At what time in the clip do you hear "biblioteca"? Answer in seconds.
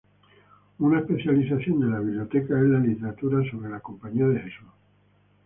1.99-2.57